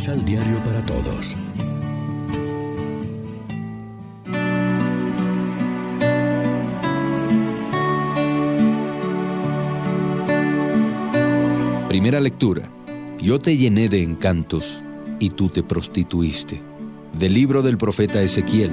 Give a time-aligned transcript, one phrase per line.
[0.00, 1.36] Misal Diario para Todos.
[11.86, 12.62] Primera lectura.
[13.20, 14.80] Yo te llené de encantos
[15.18, 16.62] y tú te prostituiste.
[17.12, 18.70] Del libro del profeta Ezequiel.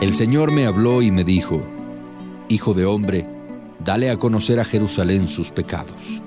[0.00, 1.60] El Señor me habló y me dijo,
[2.48, 3.26] Hijo de hombre,
[3.84, 6.22] dale a conocer a Jerusalén sus pecados.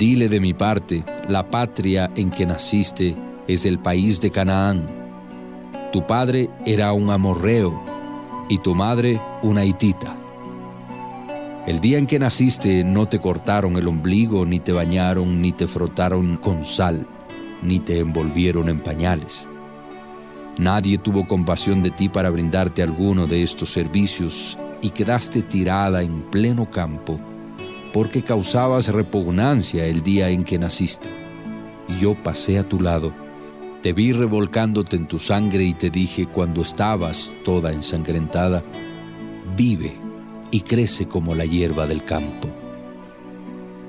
[0.00, 3.14] Dile de mi parte, la patria en que naciste
[3.46, 4.88] es el país de Canaán.
[5.92, 7.78] Tu padre era un amorreo
[8.48, 10.16] y tu madre una hitita.
[11.66, 15.66] El día en que naciste no te cortaron el ombligo, ni te bañaron, ni te
[15.66, 17.06] frotaron con sal,
[17.62, 19.46] ni te envolvieron en pañales.
[20.56, 26.22] Nadie tuvo compasión de ti para brindarte alguno de estos servicios y quedaste tirada en
[26.22, 27.20] pleno campo
[27.92, 31.08] porque causabas repugnancia el día en que naciste.
[31.88, 33.12] Y yo pasé a tu lado,
[33.82, 38.62] te vi revolcándote en tu sangre y te dije cuando estabas toda ensangrentada,
[39.56, 39.92] vive
[40.50, 42.48] y crece como la hierba del campo.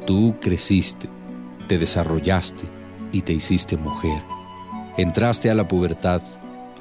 [0.06, 1.10] Tú creciste,
[1.68, 2.64] te desarrollaste
[3.12, 4.22] y te hiciste mujer.
[4.98, 6.22] Entraste a la pubertad,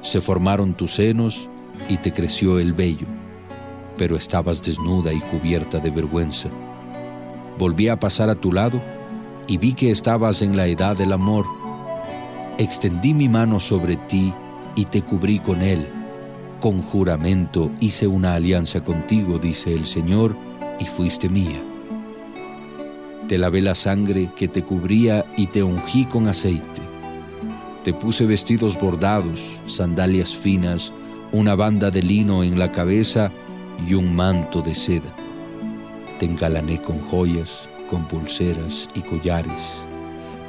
[0.01, 1.49] se formaron tus senos
[1.89, 3.07] y te creció el vello,
[3.97, 6.49] pero estabas desnuda y cubierta de vergüenza.
[7.61, 8.81] Volví a pasar a tu lado
[9.47, 11.45] y vi que estabas en la edad del amor.
[12.57, 14.33] Extendí mi mano sobre ti
[14.75, 15.87] y te cubrí con él
[16.61, 20.35] con juramento hice una alianza contigo, dice el Señor,
[20.79, 21.59] y fuiste mía.
[23.27, 26.81] Te lavé la sangre que te cubría y te ungí con aceite.
[27.83, 30.93] Te puse vestidos bordados, sandalias finas,
[31.31, 33.31] una banda de lino en la cabeza
[33.87, 35.11] y un manto de seda.
[36.21, 39.83] Te engalané con joyas, con pulseras y collares.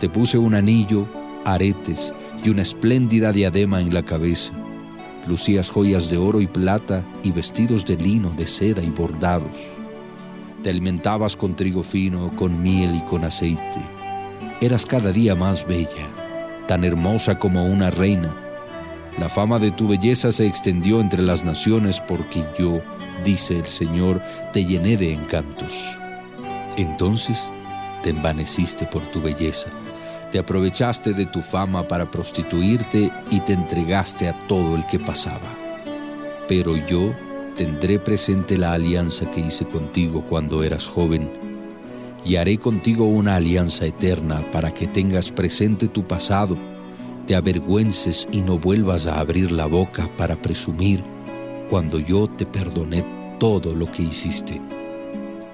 [0.00, 1.06] Te puse un anillo,
[1.44, 2.12] aretes
[2.44, 4.52] y una espléndida diadema en la cabeza
[5.26, 9.56] Lucías joyas de oro y plata y vestidos de lino, de seda y bordados.
[10.64, 13.80] Te alimentabas con trigo fino, con miel y con aceite.
[14.60, 16.08] Eras cada día más bella,
[16.66, 18.34] tan hermosa como una reina.
[19.18, 22.80] La fama de tu belleza se extendió entre las naciones porque yo,
[23.24, 25.72] dice el Señor, te llené de encantos.
[26.76, 27.38] Entonces
[28.02, 29.68] te envaneciste por tu belleza
[30.32, 35.54] te aprovechaste de tu fama para prostituirte y te entregaste a todo el que pasaba.
[36.48, 37.14] Pero yo
[37.54, 41.30] tendré presente la alianza que hice contigo cuando eras joven
[42.24, 46.56] y haré contigo una alianza eterna para que tengas presente tu pasado,
[47.32, 51.02] te avergüences y no vuelvas a abrir la boca para presumir
[51.70, 53.02] cuando yo te perdoné
[53.40, 54.60] todo lo que hiciste.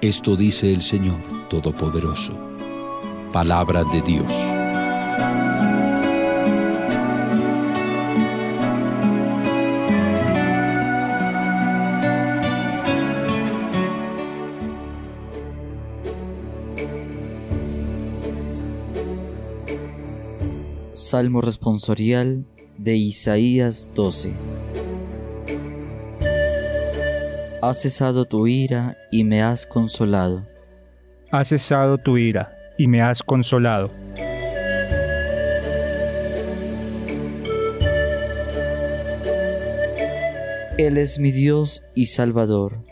[0.01, 1.15] Esto dice el Señor
[1.49, 2.33] Todopoderoso.
[3.31, 4.58] Palabra de Dios.
[21.09, 22.45] Salmo responsorial
[22.77, 24.31] de Isaías 12.
[27.63, 30.45] Has cesado tu ira y me has consolado.
[31.31, 33.89] Has cesado tu ira y me has consolado.
[40.77, 42.83] Él es mi Dios y Salvador.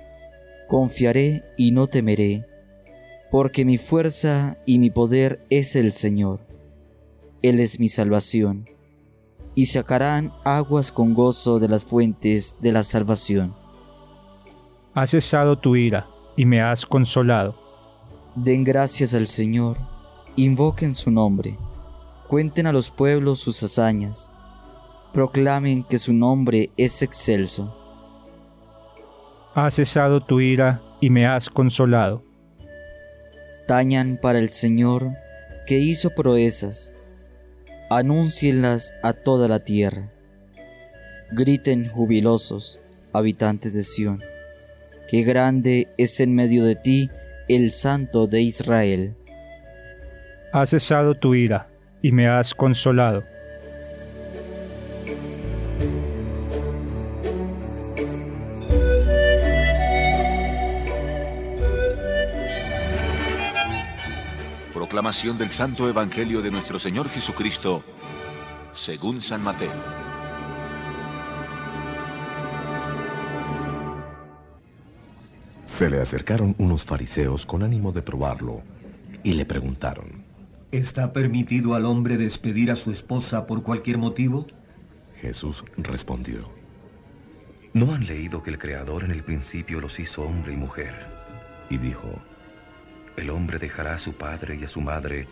[0.67, 2.47] Confiaré y no temeré,
[3.29, 6.46] porque mi fuerza y mi poder es el Señor.
[7.41, 8.65] Él es mi salvación,
[9.53, 13.55] y sacarán aguas con gozo de las fuentes de la salvación.
[14.93, 17.55] Has cesado tu ira y me has consolado.
[18.35, 19.77] Den gracias al Señor,
[20.35, 21.57] invoquen su nombre,
[22.27, 24.31] cuenten a los pueblos sus hazañas,
[25.13, 27.75] proclamen que su nombre es excelso.
[29.55, 32.23] Has cesado tu ira y me has consolado.
[33.67, 35.13] Tañan para el Señor
[35.65, 36.93] que hizo proezas
[37.89, 40.11] anúncienlas a toda la tierra.
[41.31, 42.79] Griten jubilosos,
[43.13, 44.21] habitantes de Sión,
[45.09, 47.09] que grande es en medio de ti
[47.47, 49.15] el Santo de Israel.
[50.51, 51.69] Has cesado tu ira
[52.01, 53.23] y me has consolado.
[64.97, 67.83] Proclamación del Santo Evangelio de nuestro Señor Jesucristo,
[68.71, 69.69] según San Mateo.
[75.65, 78.63] Se le acercaron unos fariseos con ánimo de probarlo
[79.23, 80.23] y le preguntaron,
[80.71, 84.47] ¿Está permitido al hombre despedir a su esposa por cualquier motivo?
[85.21, 86.49] Jesús respondió,
[87.71, 90.95] ¿No han leído que el Creador en el principio los hizo hombre y mujer?
[91.69, 92.19] Y dijo,
[93.17, 95.27] El hombre dejará a su padre y a su madre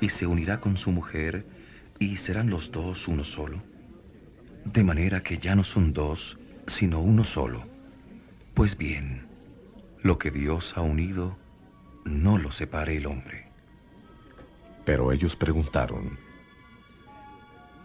[0.00, 1.46] y se unirá con su mujer
[2.00, 3.62] y serán los dos uno solo.
[4.64, 6.36] De manera que ya no son dos,
[6.66, 7.64] sino uno solo.
[8.54, 9.28] Pues bien,
[10.02, 11.38] lo que Dios ha unido,
[12.04, 13.46] no lo separe el hombre.
[14.84, 16.18] Pero ellos preguntaron,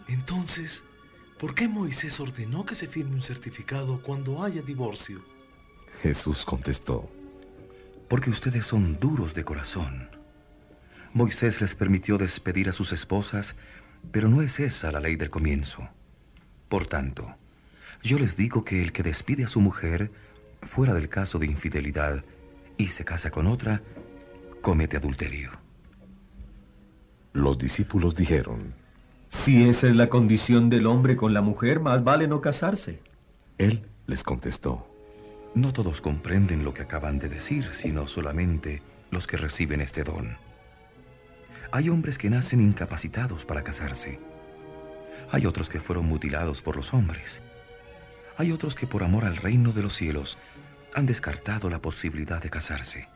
[0.08, 0.82] Entonces,
[1.38, 5.24] ¿por qué Moisés ordenó que se firme un certificado cuando haya divorcio?
[6.02, 7.08] Jesús contestó,
[8.08, 10.08] Porque ustedes son duros de corazón.
[11.12, 13.54] Moisés les permitió despedir a sus esposas,
[14.10, 15.88] pero no es esa la ley del comienzo.
[16.68, 17.36] Por tanto,
[18.02, 20.10] yo les digo que el que despide a su mujer,
[20.62, 22.24] fuera del caso de infidelidad,
[22.76, 23.82] y se casa con otra,
[24.62, 25.50] comete adulterio.
[27.32, 28.74] Los discípulos dijeron,
[29.28, 33.02] Si esa es la condición del hombre con la mujer, más vale no casarse.
[33.58, 34.88] Él les contestó,
[35.54, 40.36] No todos comprenden lo que acaban de decir, sino solamente los que reciben este don.
[41.72, 44.18] Hay hombres que nacen incapacitados para casarse.
[45.30, 47.40] Hay otros que fueron mutilados por los hombres.
[48.36, 50.38] Hay otros que por amor al reino de los cielos
[50.94, 53.08] han descartado la posibilidad de casarse.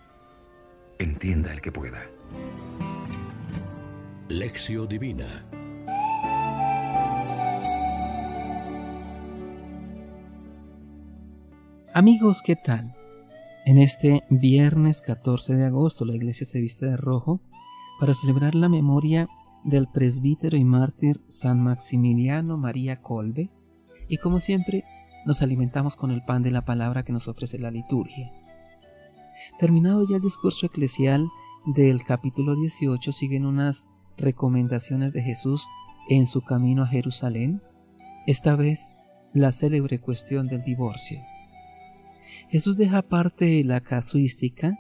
[0.99, 2.07] Entienda el que pueda.
[4.29, 5.45] Lección Divina
[11.95, 12.95] Amigos, ¿qué tal?
[13.67, 17.43] En este viernes 14 de agosto la iglesia se viste de rojo
[18.01, 19.29] para celebrar la memoria
[19.63, 23.51] del presbítero y mártir San Maximiliano María Colbe
[24.09, 24.85] y como siempre
[25.27, 28.33] nos alimentamos con el pan de la palabra que nos ofrece la liturgia.
[29.61, 31.29] Terminado ya el discurso eclesial
[31.67, 33.87] del capítulo 18 siguen unas
[34.17, 35.69] recomendaciones de Jesús
[36.09, 37.61] en su camino a Jerusalén,
[38.27, 38.95] esta vez
[39.35, 41.21] la célebre cuestión del divorcio.
[42.53, 44.79] Jesús deja aparte la casuística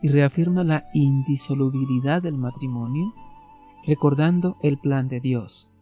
[0.00, 3.12] y reafirma la indisolubilidad del matrimonio,
[3.84, 5.72] recordando el plan de Dios.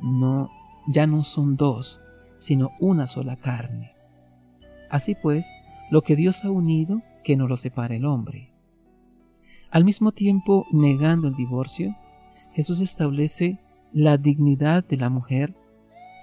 [0.00, 0.48] No,
[0.86, 2.00] ya no son dos,
[2.38, 3.90] sino una sola carne.
[4.88, 5.52] Así pues,
[5.90, 8.50] lo que Dios ha unido, que no lo separe el hombre.
[9.70, 11.94] Al mismo tiempo, negando el divorcio,
[12.54, 13.58] Jesús establece
[13.92, 15.54] la dignidad de la mujer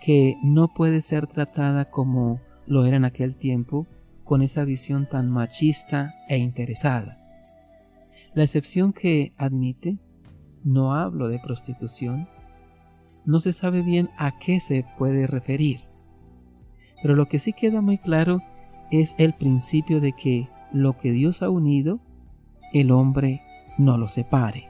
[0.01, 3.87] que no puede ser tratada como lo era en aquel tiempo,
[4.23, 7.19] con esa visión tan machista e interesada.
[8.33, 9.97] La excepción que admite,
[10.63, 12.27] no hablo de prostitución,
[13.25, 15.81] no se sabe bien a qué se puede referir,
[17.01, 18.41] pero lo que sí queda muy claro
[18.91, 21.99] es el principio de que lo que Dios ha unido,
[22.73, 23.41] el hombre
[23.77, 24.69] no lo separe.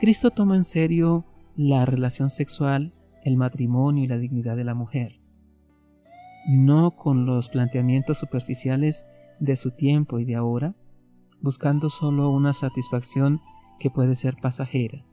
[0.00, 1.24] Cristo toma en serio
[1.56, 2.92] la relación sexual,
[3.22, 5.23] el matrimonio y la dignidad de la mujer
[6.46, 9.06] no con los planteamientos superficiales
[9.40, 10.74] de su tiempo y de ahora,
[11.40, 13.40] buscando solo una satisfacción
[13.78, 15.04] que puede ser pasajera.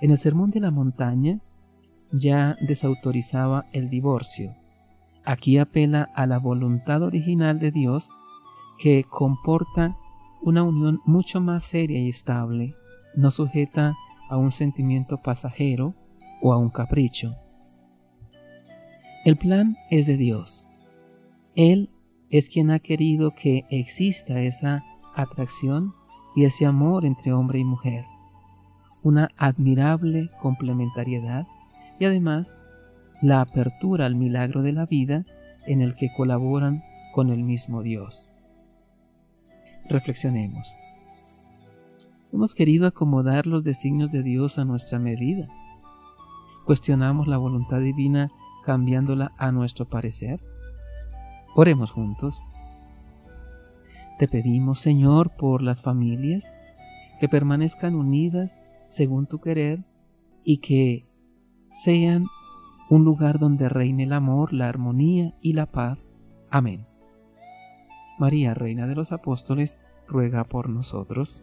[0.00, 1.40] En el Sermón de la Montaña
[2.12, 4.54] ya desautorizaba el divorcio.
[5.24, 8.10] Aquí apela a la voluntad original de Dios
[8.78, 9.96] que comporta
[10.40, 12.74] una unión mucho más seria y estable,
[13.14, 13.94] no sujeta
[14.30, 15.94] a un sentimiento pasajero
[16.40, 17.34] o a un capricho.
[19.24, 20.68] El plan es de Dios.
[21.56, 21.90] Él
[22.30, 24.84] es quien ha querido que exista esa
[25.14, 25.92] atracción
[26.36, 28.04] y ese amor entre hombre y mujer,
[29.02, 31.46] una admirable complementariedad
[31.98, 32.56] y además
[33.20, 35.24] la apertura al milagro de la vida
[35.66, 38.30] en el que colaboran con el mismo Dios.
[39.88, 40.72] Reflexionemos.
[42.32, 45.48] Hemos querido acomodar los designios de Dios a nuestra medida.
[46.66, 48.30] Cuestionamos la voluntad divina
[48.68, 50.40] cambiándola a nuestro parecer?
[51.54, 52.44] Oremos juntos.
[54.18, 56.54] Te pedimos, Señor, por las familias,
[57.18, 59.84] que permanezcan unidas según tu querer
[60.44, 61.06] y que
[61.70, 62.26] sean
[62.90, 66.12] un lugar donde reine el amor, la armonía y la paz.
[66.50, 66.84] Amén.
[68.18, 71.42] María, Reina de los Apóstoles, ruega por nosotros.